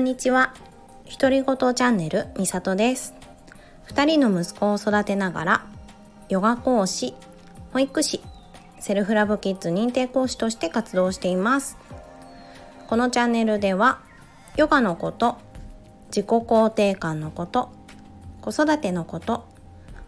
[0.00, 0.54] んにちは。
[1.20, 3.14] 独り言チャンネルみさとです。
[3.88, 5.66] 2人の息子を育てながら
[6.30, 7.14] ヨガ講師
[7.74, 8.22] 保育士
[8.78, 11.76] セルフラブキッズ認定講師として活動しています。
[12.88, 14.00] このチャンネルでは
[14.56, 15.36] ヨガのこと
[16.06, 17.70] 自己肯定感のこと
[18.40, 19.44] 子育てのこと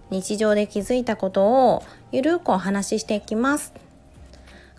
[0.09, 1.83] 日常で気づいたことを
[2.13, 3.75] ゆるくお話ししていきます。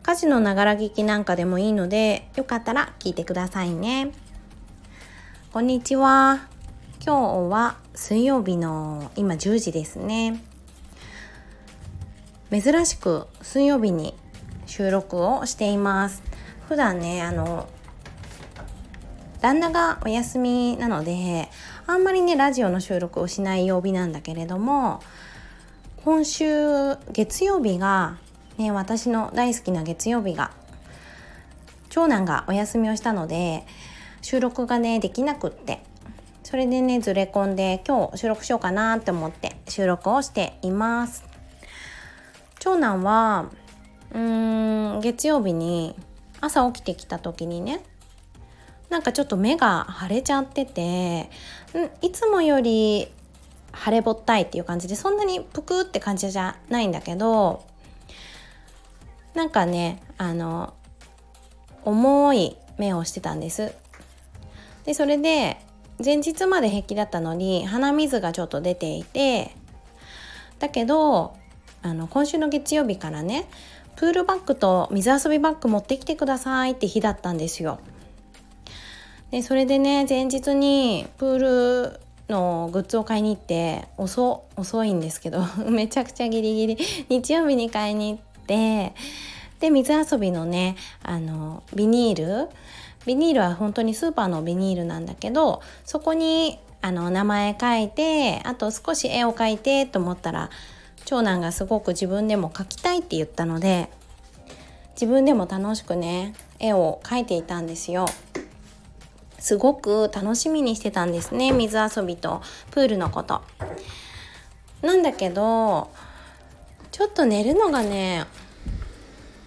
[0.02, 4.12] 家事のながら聞きなんかでもいいのでよかったら聞いてくださいね。
[5.54, 6.48] こんにちは。
[7.06, 10.42] 今日は水曜日の今10時ですね。
[12.50, 14.16] 珍しく水曜日に
[14.66, 16.24] 収録をしています。
[16.68, 17.70] 普段ねあの
[19.42, 21.50] 旦那がお休みなので
[21.86, 25.04] あんまりねラジオの収録をしない曜日なんだけれども
[26.04, 28.18] 今週月曜日が
[28.58, 30.50] ね、私の大好きな月曜日が
[31.90, 33.68] 長男がお休みをしたので
[34.24, 35.84] 収録がねできなくって。
[36.44, 41.24] それでねずれ込んで今日収録しようかなって思って収録をしています。
[42.60, 43.50] 長男は
[44.12, 45.96] うーん月曜日に
[46.42, 47.84] 朝起きてきた時にね
[48.90, 51.30] なんかちょっと目が腫れちゃってて
[52.02, 53.08] いつもより
[53.74, 57.64] 腫れぼったいっていう感じでそんなにぷくって感じじゃないんだけど
[59.34, 60.74] なんかねあの
[61.84, 63.74] 重い目をしてたんです。
[64.86, 65.58] でそれで
[66.04, 69.56] 前日まで平気だったのに鼻水がちょっと出ていて
[70.60, 71.36] だけど
[71.82, 73.48] あの今週の月曜日からね
[73.96, 77.80] プールバッグと水遊びバッグ持ってきてくださいって日だったんですよ。
[79.32, 86.78] でそれでね前日にプールのグッズを買いに行って遅遅いんですけど めちゃくちゃギリギリ
[87.10, 88.94] 日曜日に買いに行って
[89.60, 92.50] で水遊びのねあのビニール
[93.06, 100.50] ビニールは本当にスーパーのビニールなんだけどそこにあの名前書いてあと少し絵を描いてと思ったら
[101.06, 103.90] 長男がすごく自分でも描きたいって言ったので
[104.92, 108.06] 自分でも楽しくね絵を描いていたんですよ。
[109.40, 112.42] すごく楽しみにしてたんですね水遊びと
[112.72, 113.42] プールのこと。
[114.82, 115.90] なんだけど
[116.92, 118.26] ちょっと寝るのがね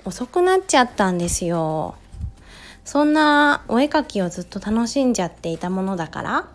[0.05, 1.95] 遅くなっちゃったんですよ。
[2.87, 6.49] そんなお絵描きをずっと楽しんじゃっていたものだから。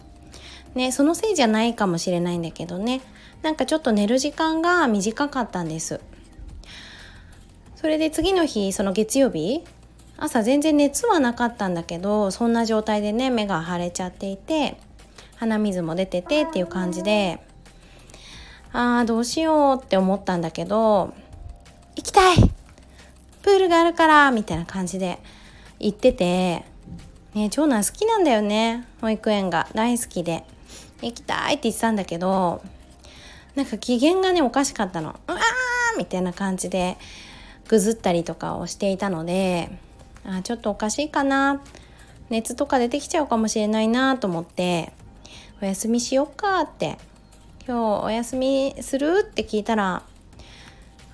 [0.73, 3.01] ねそのせいじゃないかもしれないんだけどね。
[3.41, 5.99] なんかちょっと寝る時間が短かったんです。
[7.75, 9.63] それで次の日その月曜日
[10.17, 14.77] 朝全然熱はなかったんだけどそんな状態でね目が腫れちゃっていて
[15.35, 17.41] 鼻水も出ててっていう感じで
[18.71, 21.13] あーどうしようって思ったんだけど
[21.95, 22.37] 行きたい!
[23.41, 25.17] プールがあるからみたいな感じで
[25.81, 26.65] 言ってて、
[27.33, 28.87] ね、長男好きなんだよね。
[29.01, 29.67] 保育園が。
[29.73, 30.43] 大好きで。
[31.01, 32.61] 行きたいって言ってたんだけど
[33.55, 35.19] なんか機嫌がねおかしかったの。
[35.27, 36.97] うわーみたいな感じで
[37.67, 39.71] ぐずったりとかをしていたので
[40.23, 41.61] あちょっとおかしいかな。
[42.29, 44.93] 熱とか出てきちゃうかもしれないなと思って
[45.61, 46.97] お休みしよっかって。
[47.67, 50.03] 今日お休みするって聞いたら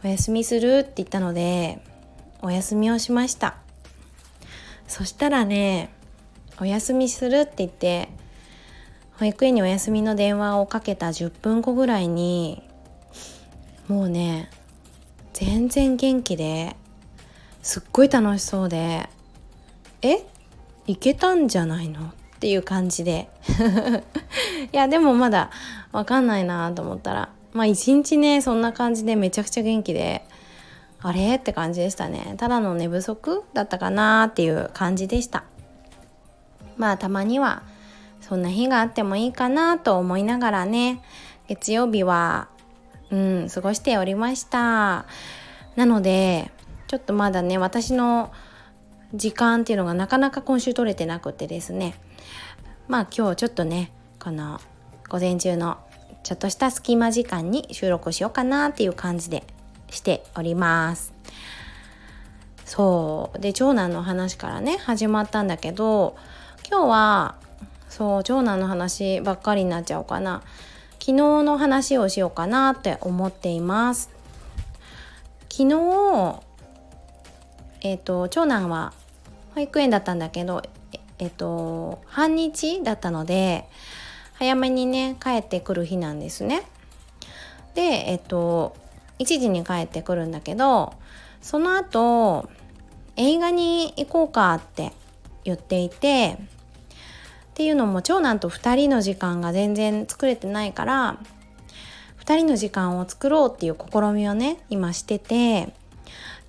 [0.03, 1.81] お休みするって言ったので
[2.41, 3.55] お休みをしました。
[4.87, 5.89] そしたらね
[6.59, 8.09] お休みするって言って
[9.19, 12.63] 保育園にお休みの電話をかけた10分後ぐらいに
[13.87, 14.49] もうね
[15.33, 16.75] 全然元気で
[17.61, 19.09] すっごい楽しそうで
[20.01, 20.23] え？
[20.87, 22.07] いけたんじゃないの？
[22.07, 23.29] っていう感じで。
[24.71, 25.49] いやでもまだ
[25.91, 30.23] わかんないなと思ったらまあ一日ねそんな感じでめちゃくちゃ元気で
[31.01, 31.35] あれ？
[31.35, 32.35] って感じでしたね。
[32.37, 35.43] ただの寝不足だったかなっていう感じでした。
[36.77, 37.63] まあたまには
[38.21, 41.01] そんな日があってもいいかなと思いながらね
[41.47, 42.49] 月曜日は
[43.09, 45.05] うん過ごしておりました。
[45.75, 46.51] なので
[46.87, 48.31] ちょっとまだね私の
[49.13, 51.95] 時間っていうのがなかなか今週取れてなくてですね。
[52.87, 54.59] まあ今日ちょっとねこの
[55.09, 55.77] 午前中の
[56.23, 59.43] ちょっとした隙間時間に収録しようかなっていう感じで
[59.89, 61.13] しております。
[62.65, 63.39] そう。
[63.39, 66.15] で長男の話からね始まったんだけど
[66.69, 67.35] 今日は
[67.89, 70.43] そう長男の話ばっかりになっちゃおうかな。
[70.99, 71.13] 昨日
[71.43, 74.09] の話をしようかなって思っています。
[75.49, 76.41] 昨日
[77.81, 78.93] えっ、ー、と長男は
[79.55, 80.61] 保育園だったんだけど
[81.17, 83.65] えっ、ー、と半日だったので
[84.33, 86.63] 早めにね帰ってくる日なんですね。
[87.73, 88.75] でえっ、ー、と
[89.19, 90.93] 1時に帰ってくるんだけど
[91.41, 92.49] その後
[93.15, 94.93] 映画に行こうかって
[95.43, 101.17] 言っていてっていうのも長男と2人の時間が全然作れてないから
[102.19, 105.73] 2人の時間を作ろうっていう試みをね今してて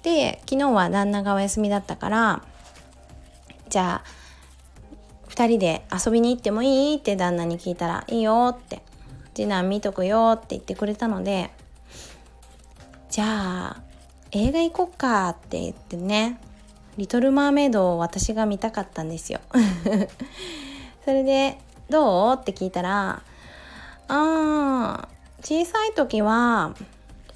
[0.02, 2.42] で昨日は旦那がお休みだったから
[3.70, 4.18] じゃあ
[5.30, 6.96] 2人で遊びに行ってもいい？
[6.96, 8.82] って旦那に聞いたら「いいよ」って
[9.34, 11.50] 「次男見とくよ」って言ってくれたので
[13.10, 13.82] じゃあ
[14.32, 16.38] 映画行こっかって言ってね
[16.96, 19.40] リトル・マーメイドを私が見たかったんですよ
[21.04, 21.58] それで
[21.88, 23.22] 「どう?」って聞いたら
[24.08, 25.08] 「あー
[25.40, 26.74] 小さい時は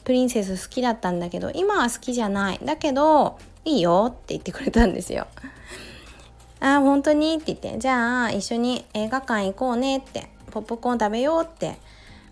[0.05, 5.27] プリンセス好きだったんだけど今は好きじゃないだけどいいよ」って言ってくれたんですよ。
[6.61, 7.35] あ本当に？
[7.35, 11.79] って言ってじゃあ一緒に映画館行こうねってポップコーン食べようって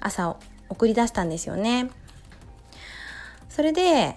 [0.00, 0.37] 朝
[0.69, 1.90] 送り出したんですよね。
[3.50, 4.17] それで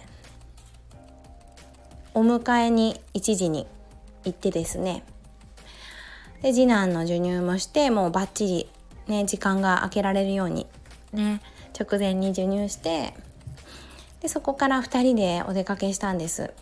[2.14, 3.68] お迎えに1時に
[4.24, 5.04] 行ってですね。
[6.42, 8.70] で次男の授乳もしてもうバッチリ
[9.08, 10.68] ね時間が空けられるように
[11.12, 11.42] ね
[11.78, 13.14] 直前に授乳して
[14.22, 16.54] でそこから2人でお出かけしたんです。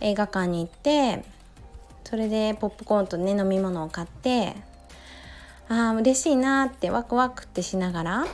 [0.00, 1.24] 映画館に行って
[2.04, 4.54] それでポップコーンとね飲み物を買って
[5.68, 8.26] ああ嬉しいなってワクワクってしながら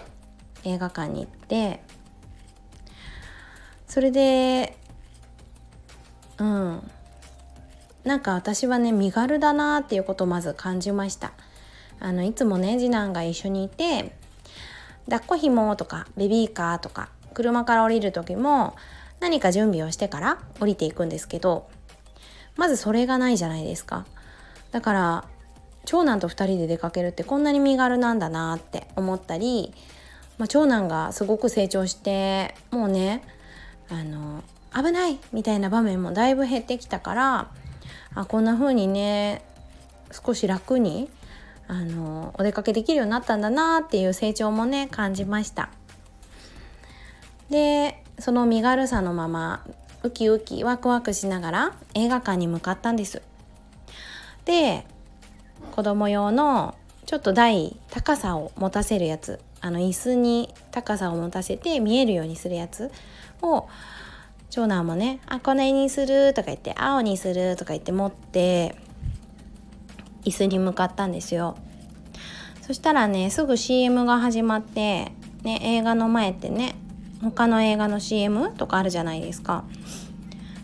[0.64, 1.80] 映画館に行って
[3.88, 4.76] それで
[6.38, 6.90] うん。
[8.04, 11.32] なんか私はね身軽だなっていうことをまず感じました。
[12.00, 14.14] あのいつもね次男が一緒にいて
[15.10, 18.76] 抱っこひもとかベビーカーとか車から降りる時も
[19.20, 21.68] 何か準備をしてから降りていくんですけど
[22.56, 24.06] まずそれがないじゃないですか。
[24.70, 25.24] だから
[25.84, 29.72] 長男と2人で出かけるってこんなに身軽なんだなって思ったり、
[30.36, 33.22] まあ、長男がすごく成長してもうね
[33.90, 34.42] あの
[34.74, 37.50] 危ないみたいな場面もだいぶ減ってきたから
[38.14, 39.42] あこんな風にね
[40.12, 41.08] 少し楽に
[41.66, 45.70] あのお出かけできるようになったんだなっていう成長もね感じました。
[47.50, 49.64] でその身軽さのまま
[50.02, 53.22] ウキウキワクワクしながら映画館に向かったんです。
[54.44, 54.86] で
[55.72, 56.74] 子供用の
[57.04, 62.90] ちょっと台高さを持たせるやつあの椅子に高さを持たせて見えるようにするやつ
[63.42, 63.68] を
[64.50, 68.74] 長男もね「あこの絵にする」とか言って「青にする」とか言って持って
[70.24, 71.56] 椅子に向かったんですよ。
[72.62, 75.12] そしたらねすぐ CM が始まって
[75.42, 76.74] ね映画の前ってね
[77.22, 79.64] 他の映画の CM とかあるじゃないですか。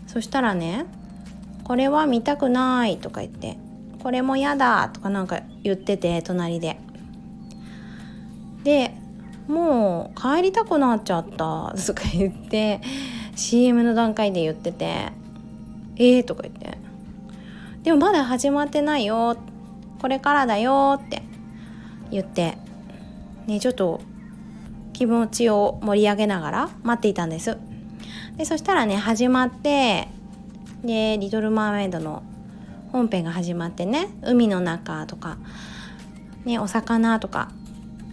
[0.07, 0.85] そしたらね
[1.63, 3.57] 「これは見たくない」とか言って
[4.03, 6.79] 「これも嫌だ」とかなんか言ってて隣で。
[8.63, 8.95] で
[9.47, 12.81] もう帰りたくなっちゃったとか言って
[13.35, 15.11] CM の段階で言ってて
[15.97, 16.77] 「えー」とか言って
[17.83, 19.37] 「でもまだ始まってないよ。
[20.01, 21.21] これからだよ」って
[22.11, 22.57] 言って。
[23.47, 24.01] ねちょっと
[24.93, 27.57] 気持ちを盛り上げながら待っていたんです。
[28.37, 30.07] でそしたらね始まって
[30.83, 32.23] で「リトル・マーメイド」の
[32.91, 35.37] 本編が始まってね海の中とか、
[36.45, 37.49] ね、お魚とか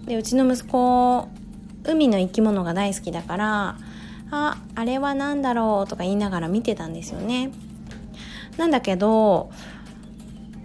[0.06, 1.28] でうちの息子
[1.84, 3.76] 海の生き物が大好きだから
[4.30, 5.88] ああれは何だろう？
[5.88, 7.50] とか言いながら見てたんですよね。
[8.56, 9.50] なんだけど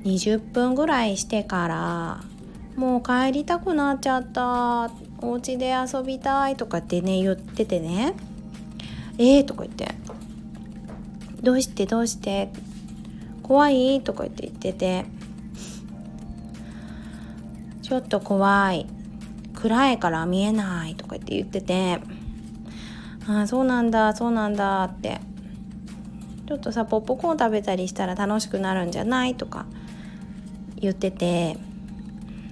[0.03, 2.23] 20分ぐらいしてから
[2.75, 4.91] もう帰りたくなっちゃった。
[5.19, 8.13] お家で遊びたいとかってね言っててね
[9.17, 9.87] えー、とか言って
[11.41, 12.49] どうしてどうして
[13.41, 14.01] 怖い？
[14.01, 15.05] とか言って言ってて
[17.81, 18.85] ちょっと怖い。
[19.57, 21.99] 暗いから見えないとか言って言ってて
[23.27, 25.19] ああそうなんだそうなんだって。
[26.47, 29.65] ちょっとさポップコーン食べたりしたら楽しくなるんじゃないとか
[30.77, 31.57] 言ってて。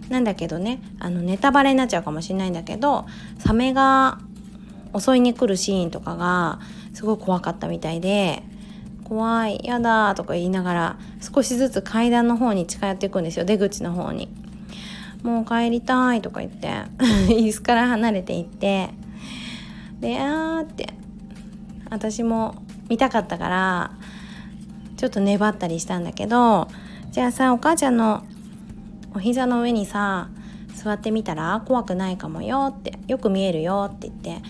[0.09, 3.05] なんだけどねあのネタバレになっちゃうかもしれないんだけど
[3.39, 4.19] サメが
[4.95, 6.59] 襲いに来るシーンとかが
[6.93, 8.43] すごい怖かったみたいで
[9.03, 14.29] 怖いやだとか言いながら少しずつ階段の方に近寄っていくんですよ出口の方に。
[15.25, 16.70] もう帰りたいとか言って
[17.34, 18.91] 椅子から離れていって
[20.00, 20.94] であーって
[21.89, 22.55] 私も
[22.89, 23.91] 見たかったから
[24.98, 26.67] ちょっと粘ったりしたんだけど
[27.10, 28.24] じゃあさお母ちゃんの
[29.15, 30.29] お膝の上にさ
[30.75, 34.48] 座ってみたら怖くないかもよってよく見えるよって言って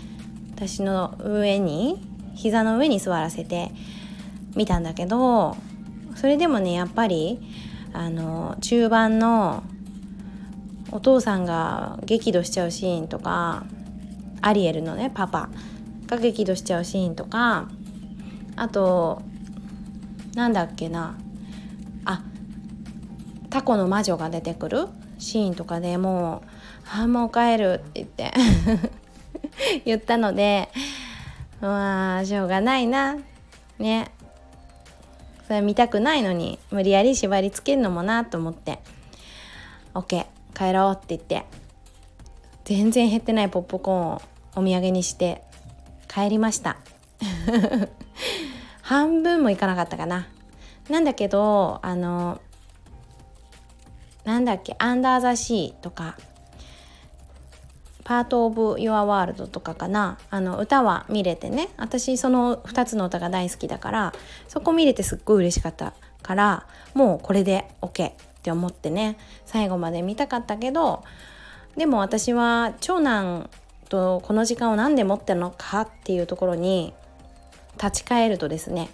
[0.55, 3.71] 私の上に膝の上に座らせて
[4.57, 5.55] みたんだけど
[6.15, 7.39] それでもねやっぱり
[7.93, 9.63] あの中盤の
[10.95, 13.65] お父さんが激怒しちゃうシーンとか
[14.41, 15.49] アリエルのねパパ
[16.07, 17.67] が激怒しちゃうシーンとか
[18.55, 19.21] あと
[20.35, 21.17] なんだっけな
[22.05, 22.23] あ
[23.49, 24.87] タコの魔女が出てくる
[25.17, 26.49] シーンとかでもう
[26.97, 28.33] 「あもう帰る」って言って
[29.83, 30.69] 言ったので
[31.59, 33.17] まあしょうがないな
[33.79, 34.11] ね。
[35.45, 38.79] それ見たくないのに無理やり縛りつけるのもなと思って
[39.93, 40.25] 「OK
[40.55, 41.45] 帰ろう」って言って
[42.63, 44.21] 全然減ってないポップコーンを
[44.55, 45.43] お土産にして
[46.07, 46.77] 帰りました。
[48.81, 50.27] 半分もいかなかったかな。
[50.89, 52.39] なんだけどあの
[54.23, 56.15] なんだっけ「アンダー・ザ・シー」とか
[58.03, 60.17] パート・オブ・ユア・ワールドとかかな。
[60.29, 64.13] あの歌は見れてね私その2つの歌が大好きだから
[64.47, 68.11] そこ見れてすっごい嬉しかったからもうこれで OK
[68.45, 71.03] って思ってね最後まで見たかったけど
[71.75, 73.49] でも私は長男
[73.89, 76.93] とこの時間を何で持ってるのかっていうところに
[77.81, 78.89] 立ち返るとですね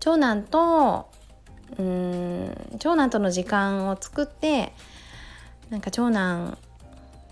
[0.00, 1.08] 長男と
[1.78, 4.74] うん長男との時間を作って
[5.70, 6.58] なんか長男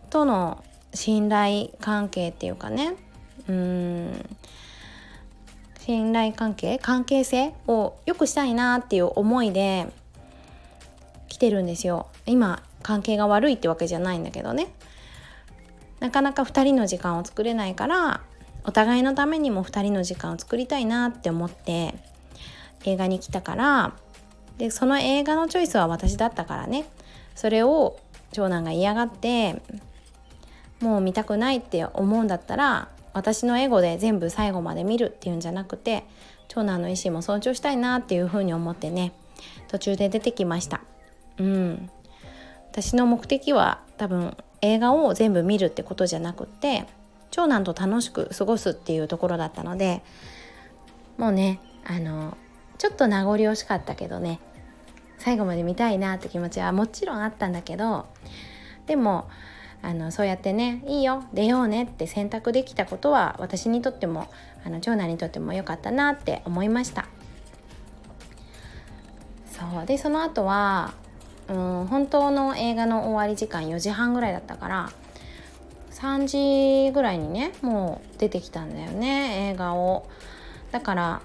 [0.08, 2.94] との信頼関係っていうかね
[3.46, 4.36] うん
[5.80, 9.88] 信頼関係関係性を良くしたいなっていう思いで
[11.40, 12.06] てるんですよ。
[12.26, 14.68] 今関係が悪いってわけじゃないんだけどね。
[15.98, 18.20] なかなか2人の時間を作れないから
[18.64, 21.94] お互いのためにも2人の時間を作りたいなって思って
[22.84, 23.92] 映画に来たから
[24.58, 26.84] でその映画のチョイスは私だったからね。
[27.34, 27.98] それを
[28.32, 29.62] 長男が嫌がって
[30.80, 36.04] もう見たくないって思うんだったら私のエゴで全部最後まで見るっていうんじゃなくて
[36.48, 39.12] 長男の意思も尊重したいなっていうふうに思ってね
[39.68, 40.80] 途中で出てきました。
[41.40, 41.90] うん。
[42.70, 46.86] 私の目的は多分映画を全部見るってことじゃなくって
[47.30, 50.02] 長男と楽しく過ごすっていうところだったので
[51.18, 52.36] もうねあの
[52.78, 54.40] ちょっと名残惜しかったけどね
[55.18, 58.06] 最後まで見たいなって気持ちはもちろんあったんだけど
[58.86, 59.28] でも
[59.82, 64.28] あのそうやってねいいよ出ようねって選択できたことは私にとっても
[64.64, 67.06] あの長男にとっても良かったなって思いました。
[69.46, 69.86] そう。
[69.86, 70.92] でその後は
[71.50, 74.92] うん本当の映画の終わり時間4時半ぐらいだったから
[75.90, 80.06] 3時ぐらいにねもう出てきたんだよね映画を。
[80.70, 81.20] だから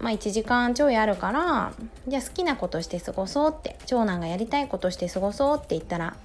[0.00, 1.72] まあ1時間ちょいあるから
[2.08, 6.16] じゃあ好きなことして過ごそうって長男がやりたいことして過ごそうって言ったら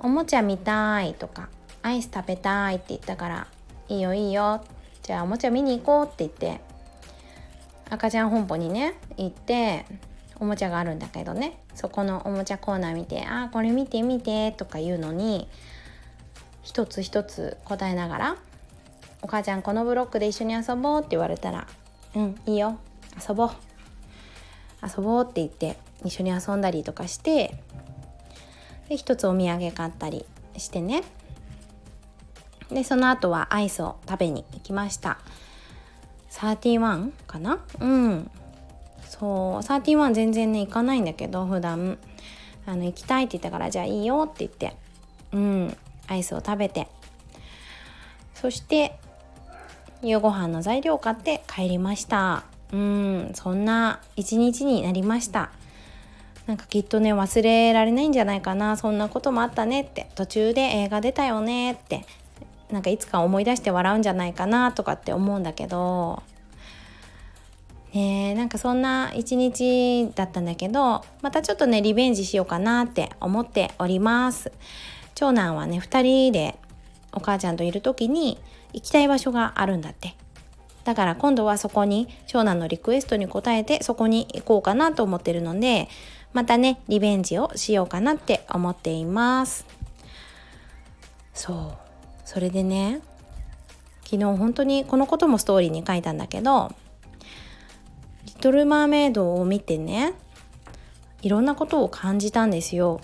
[0.00, 1.48] おもちゃ見たいとか
[1.82, 3.46] アイス食べたいって言ったから
[3.88, 4.64] いいよいいよ
[5.02, 6.60] じゃあおもちゃ見に行こうって言って
[7.90, 9.84] 赤ちゃん本舗にね行って
[10.42, 11.60] おもちゃがあるんだけどね。
[11.76, 15.48] そこのおもちゃコーナー見て「あこれ見て見て」とか言うのに
[16.62, 18.36] 一つ一つ答えながら
[19.22, 21.68] 「お母ちゃんこのブロックで一緒に遊ぼう」って言われたら
[22.16, 22.76] 「うんいいよ。
[23.28, 23.50] 遊ぼう」
[24.84, 27.54] 遊ぼうって言って一緒に遊んだりとかして
[28.88, 31.04] で一つお土産買ったりしてね。
[32.68, 35.18] でその後はアイスを食べに行きました。
[36.30, 37.60] 31かな？
[37.78, 38.30] うん。
[39.12, 41.98] そう31全然ね行かないんだけど普段。
[42.64, 44.74] あの行きたいって言ったからじゃあいいよって言って。
[45.32, 45.76] うん
[46.08, 46.88] アイスを食べて。
[48.34, 48.98] そして
[50.02, 52.44] 夕ご飯の材料を買って帰りました。
[52.72, 55.50] うんそんな一日になりました。
[56.46, 58.78] なんかきっとね忘れられないんじゃないかな。
[58.78, 60.08] そんなこともあったねって。
[60.14, 62.06] 途中で映画出たよねって。
[62.70, 66.22] なんかいつか思い出して笑うんじゃないかなとかって思うんだけど。
[67.94, 74.52] ねなんかそんな一日だったんだけどまたちょっとねリベンジしようかなって思っております。
[75.14, 76.58] 長男はね2人で
[77.12, 78.38] お母ちゃんといる時に
[78.72, 80.14] 行きたい場所があるんだって。
[80.84, 85.88] だから今度はそこに長男のリクエストに応えてそこに行こうかなと思ってるので
[86.32, 89.64] またねリベンジをしようかなって思っています。
[91.34, 91.72] そう。
[92.24, 93.00] それでね
[94.04, 96.74] 昨日本当にこのこともストーリーに書いたんだけど
[98.42, 100.12] 「トル・マーメイド」を見てね
[101.22, 103.00] いろんなことを感じたんですよ。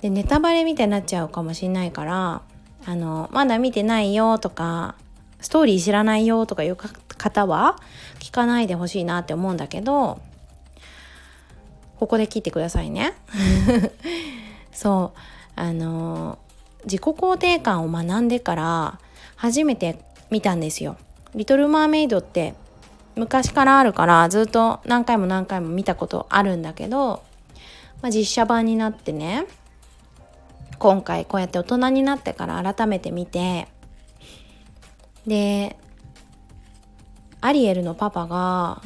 [0.00, 2.42] でネタバレみたいになっちゃうかもしれないから
[2.86, 4.96] あのまだ見てないよとか
[5.40, 7.76] ストーリー知らないよとかいう方は
[8.18, 10.20] 聞かないでほしいなって思うんだけど
[11.98, 13.14] ここで聞いてくださいね。
[14.72, 15.18] そう。
[15.54, 16.38] あの
[16.84, 18.98] 自己肯定感を学んでから
[19.36, 20.00] 初めて
[20.30, 20.96] 見たんですよ。
[21.34, 22.54] リトル・マーメイドって
[23.14, 27.22] 昔からあるからずっと何回も何回も見たことあるんだけど、
[28.00, 29.46] まあ、実写版になってね
[30.78, 33.68] 今回こうやって大人になってから改めて見て
[35.26, 35.76] で
[37.40, 38.82] アリエルのパパが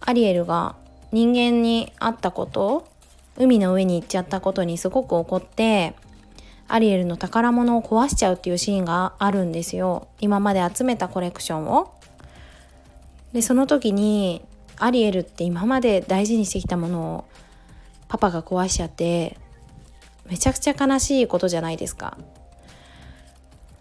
[0.00, 0.76] アリエルが
[1.12, 2.88] 人間に会ったこと
[3.36, 5.94] 海の上に行っちゃったことにすごく怒って
[6.66, 11.97] アリエルの宝物を壊しちゃうっていうシーンがあるんですよ今まで集めたコレクションを。
[13.32, 14.42] でその時に
[14.78, 17.24] アリエルって今まで大事にしてきたものを
[18.08, 19.36] パパが壊しちゃって
[20.26, 22.16] めちゃくちゃ悲しいことじゃないですか。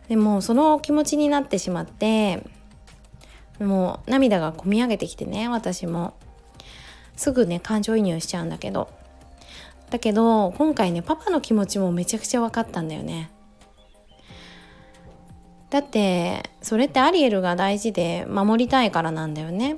[0.08, 2.44] でもその気持ちになってしまって
[3.60, 6.14] もう涙がこみ上げてきてね私も。
[7.16, 8.90] すぐね感情移入しちゃうんだけど。
[9.90, 13.32] だけど今回ねパパの気持ちもめちゃくちゃ分かったんだよね。
[15.70, 19.78] だってそれってアリエルが大事で守りたいからなんだよね。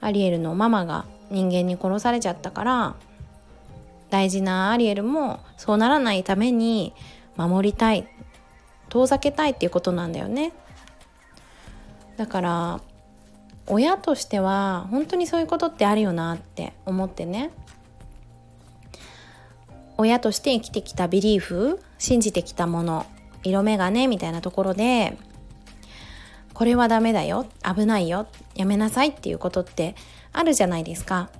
[0.00, 2.94] アリエルのママが人間に殺されちゃったから
[4.08, 6.94] 大事なアリエルもそうならないために
[7.36, 8.08] 守りたい
[8.88, 10.52] 遠ざけたいっていうことなんだよね。
[12.16, 12.80] だから
[13.66, 17.50] 親としては本当にそういうことってあるよなって思ってね。
[19.96, 23.06] 親として生きてきたビリーフ信じてきたもの。
[23.42, 25.16] 色眼鏡みたいなところで
[26.52, 29.94] これはダメだよ危ないよやめなさいっていうことって
[30.32, 31.30] あるじゃないですか。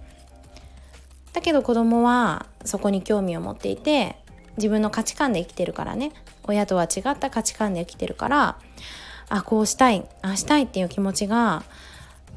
[1.33, 4.16] だけど子供はそこに興味を持っていて
[4.57, 6.12] 自分の価値観で生きてるからね。
[6.45, 8.59] 親とは違った価値観で生きてるから
[9.28, 11.62] あこうしたいあしたいっていう気持ちが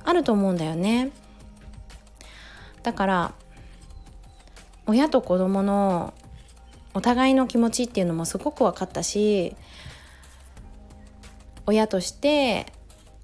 [0.03, 1.11] あると思うんだよね。
[2.83, 3.33] だから
[4.85, 6.13] 親と子供の
[6.93, 9.55] お互いの気持ちっていうのもすごく分かったし
[11.65, 12.65] 親として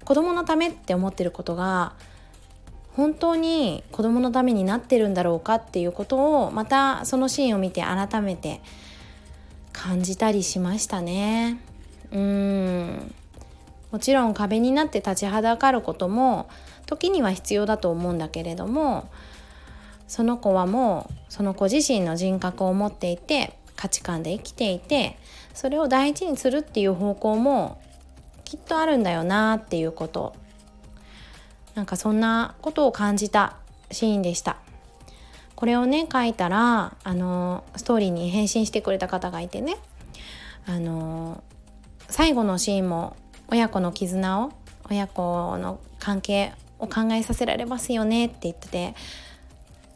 [0.04, 1.94] 子供のためって思ってることが
[2.96, 8.60] 本当に子供のためになってるんだろうかっていうことをまたそのシーンを見て改めて
[9.72, 11.60] 感じたりしましたね。
[12.12, 13.14] うん
[13.92, 16.48] もちろん壁になって立ちはだかることも
[16.86, 19.08] 時には必要だと思うんだけれども
[20.08, 25.16] その子はもうその子自身の人格を持っていて価値観で生きていて
[25.54, 27.80] それを大事にするっていう方向も
[28.44, 30.34] きっとあるんだよなっていうこと。
[31.74, 33.56] なんかそんなことを感じた
[33.90, 34.58] シーンでした。
[35.54, 39.76] これをね書いたらあのストーリーに返信してくれた方がいてね。
[40.66, 41.42] あの
[42.08, 43.16] 最後のシーンも
[43.48, 44.52] 親子の絆を
[44.90, 48.94] 親子の関係を考えさせられますよねって言ってて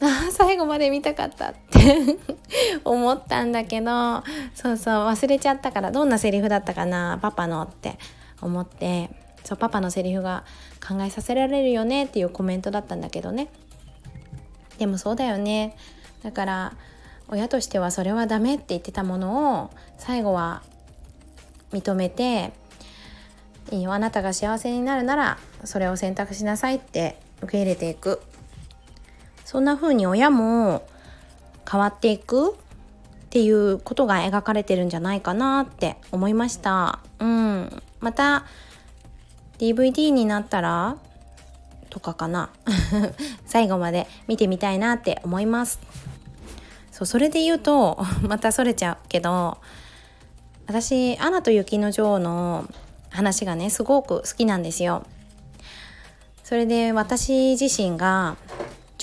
[0.04, 2.18] あ 最後まで見たかったって
[2.84, 4.22] 思ったんだけど
[4.54, 7.98] そうそう忘れちゃったからどんなセリフだったかなパパのって
[8.42, 9.10] 思って
[9.44, 10.44] そうパパのセリフが
[10.86, 13.48] 考えさせられるよねっていうコメントだったんだけどね。
[14.78, 15.76] でもそうだよね。
[16.22, 16.72] だから
[17.28, 20.62] 親としてはそれはダメって言ってたものを最後は
[21.72, 22.52] 認めて
[23.70, 28.20] いいよあなたが幸せになるならそれを選択しなさいって受け入れていく。
[29.54, 30.84] そんな風に親も
[31.70, 32.56] 変わっていくっ
[33.30, 36.98] ていうことが描かれてるんじゃないかなって思いました。
[37.20, 37.82] うん。
[38.00, 38.46] また
[39.60, 40.96] DVD になったら
[41.88, 42.50] とかかな。
[43.46, 45.78] 最後まで見てみたいなって思います。
[46.90, 49.58] そうそれで言うと またそれちゃうけど
[50.66, 52.64] 私「アナと雪の女王」の
[53.10, 55.04] 話がねすごく好きなんですよ。
[56.42, 58.36] それで私自身が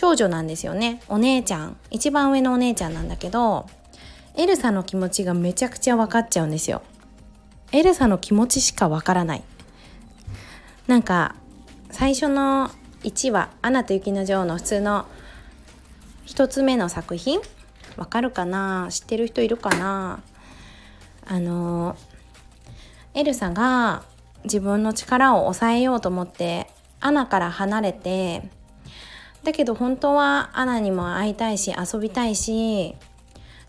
[0.02, 1.00] 長女なんですよね。
[1.10, 1.78] お姉ちゃん。
[1.92, 3.68] 一番上のお姉ちゃんなんだけど
[4.36, 6.82] エルサの気持ちがめちゃくちゃ分かっちゃうんですよ。
[7.72, 9.44] エルサの気持ちしか分からない。
[10.88, 11.36] なんか
[11.92, 12.72] 最初の
[13.04, 15.06] 1話「アナと雪の女王」の普通の
[16.26, 17.40] 1つ目の作品？
[17.96, 18.88] わかるかな？
[18.90, 20.24] 知ってる人いるかな？
[21.28, 21.96] あの
[23.14, 24.02] エルサが
[24.46, 28.50] 自分の力を抑えようと思ってアナから離れて
[29.44, 32.96] だけど本当はアナにも会いたいし遊びたいし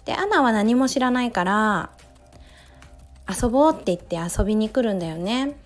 [0.04, 1.90] でアナは何も知らないから
[3.28, 5.56] 遊ぼうって言って遊びに来るんだよね。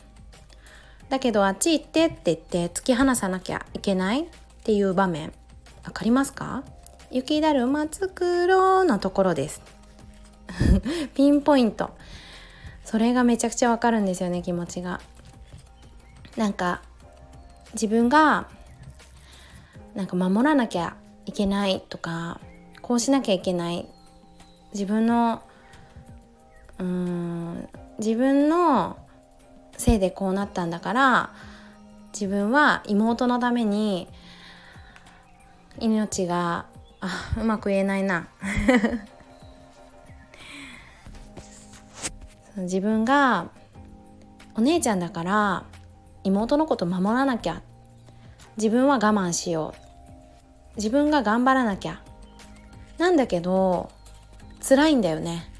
[1.08, 4.26] だけどあっち行ってって言って突き放さなきゃいけないっ
[4.64, 5.32] ていう場面。
[5.84, 6.64] わかりますか？
[7.10, 9.62] 雪だるま作ろうのところです。
[11.14, 11.90] ピンポイント。
[12.84, 15.00] それがめちゃくちゃわかるんですよね気持ちが。
[16.36, 16.82] なんか
[17.72, 18.48] 自分が
[19.96, 22.38] なんか守らなきゃいけないとか
[22.82, 23.88] こうしなきゃいけない。
[24.72, 25.42] 自分の
[26.78, 28.98] うーん自分の
[29.78, 31.30] せいでこうなったんだから
[32.12, 34.06] 自分は妹のために
[35.78, 36.66] 命が
[37.00, 38.28] あうまく言えないな。
[42.56, 43.48] 自分が
[44.54, 45.64] お姉ちゃんだから
[46.22, 47.62] 妹のこと守らなきゃ。
[48.56, 49.85] 自分は我慢しよう。
[50.76, 52.00] 自分が頑張らなきゃ
[52.98, 53.90] なんだけど
[54.66, 55.50] 辛いんだよね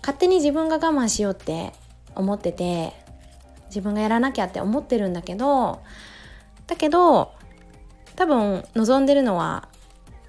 [0.00, 1.72] 勝手に自分が我慢しようって
[2.14, 2.92] 思ってて
[3.66, 5.80] 自分がやらなきゃって思ってるんだけど
[6.66, 7.32] だけど
[8.16, 9.68] 多分望んでるのは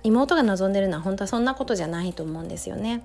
[0.04, 3.04] 妹が望んでるのは本当はそんなことじゃないと思うんですよね。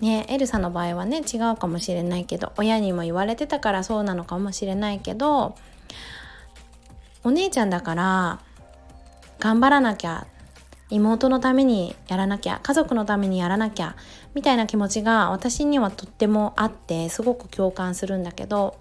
[0.00, 5.54] ねエルサの場合はね違うかもしれないけど親にも言われてたからそうなのかもしれないけど
[7.26, 8.38] お姉ちゃんだから
[9.40, 10.28] 頑張らなきゃ
[10.90, 13.96] 妹のためにやらなきゃ家族のためにやらなきゃ
[14.34, 18.78] みたいな気持ちが私にはとってもあってすごく共感するんだけど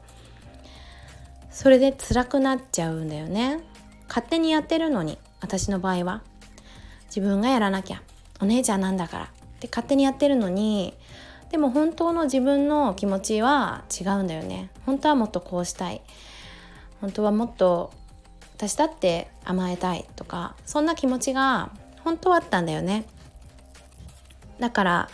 [1.49, 3.61] それで辛くなっちゃうんだよね。
[4.07, 6.21] 勝手にやってるのに私の場合は。
[7.07, 8.03] 自分がやらなきゃ。
[8.41, 9.23] お姉ちゃんなんだから。
[9.23, 9.27] っ
[9.59, 10.93] て勝手にやってるのに
[11.49, 14.69] でも本当の自分の気持ちは違うんだよね。
[14.85, 16.01] 本当はもっとこうしたい。
[17.01, 17.91] 本当はもっと
[18.55, 21.71] 私だって甘えたいとかそんな気持ちが
[22.05, 23.05] 本当はあったんだよね。
[24.59, 25.09] だから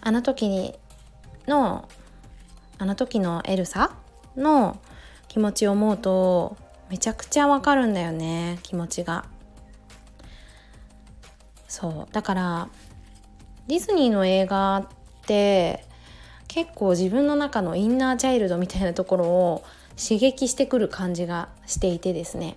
[0.00, 0.78] あの時に
[1.48, 1.88] の
[2.78, 3.90] あの時のエルサ
[4.36, 4.78] の
[5.26, 6.56] 気持ちを思うと
[6.88, 9.24] めちゃくちゃわかるんだよね気持ちが。
[11.66, 12.12] そう。
[12.12, 12.68] だから
[13.66, 14.86] ディズニーの映画っ
[15.26, 15.84] て
[16.46, 19.64] 結構自分の中のインナーチャイルドみたいなところを
[20.00, 22.56] 刺激してくる感じがしていてですね。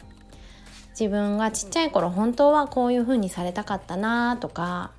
[0.91, 4.91] 自分がちっちゃい頃本当はこういう風にされたかったなとか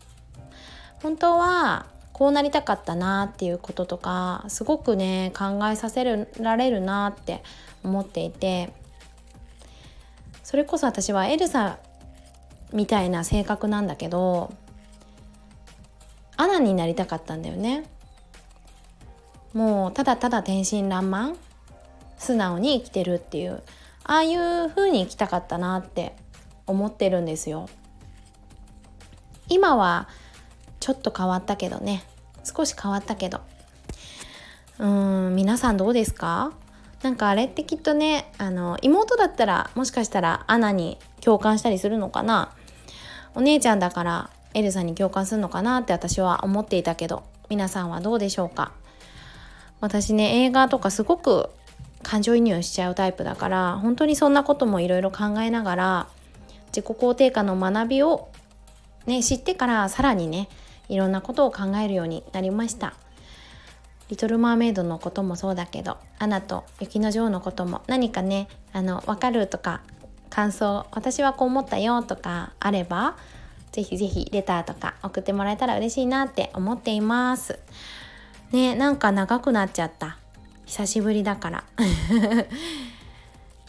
[1.03, 6.05] 本当はこうなりたかったなっていうこととかすごくね考えさせ
[6.41, 7.45] られるなって
[7.85, 8.73] 思っていて
[10.43, 11.79] それこそ私はエルサ
[12.73, 14.53] みたいな性格なんだけど
[16.37, 17.85] アナになりたかったんだよね。
[19.53, 21.37] もうただただ天真爛漫。
[22.25, 23.63] 素直に生きてるっていう
[24.03, 26.17] ああいう風に生きたかったなって
[26.67, 27.69] 思ってるんですよ。
[29.49, 30.09] 今は
[30.81, 32.05] ちょっと変わったけどね。
[32.43, 33.41] 少し変わったけど。
[34.79, 36.53] うーん皆さんどうですか？
[37.03, 42.53] なんかあれってきっとねあの妹だったらもしかしたらアナに共感したりするのかな？
[43.35, 48.73] お姉ちゃんだからエルサに共感するのかなって私は思っていたけど皆さんはどうでしょうか？
[49.81, 51.51] 私ね映画とかすごく
[52.05, 56.09] 感情移入しちゃうタイプだから本当にそんなこともいろいろ考えながら
[56.69, 58.29] 自己肯定感の学びを
[59.07, 60.49] ね知ってからさらにね
[60.89, 62.95] いろんなことを考えるようになりました。
[64.11, 69.81] リトル・マーメイドのこともそうだけどアナと雪の女王のことも何かねあの分かるとか
[70.29, 73.17] 感想私はこう思ったよとかあれば
[73.73, 77.59] ぜひぜひレターとか送ってもらえたら嬉しいなって思っています。
[78.53, 80.19] ねなんか長くなっちゃった。
[80.67, 81.65] 久しぶりだから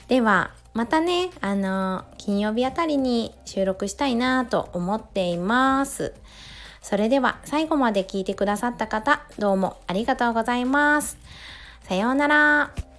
[0.08, 6.13] ではまたねあの金曜日あたりに収録したいなと思っています
[6.86, 11.17] それでは最後まで聞いてくださった方、どうもありがとうございます。
[11.81, 12.94] さようなら。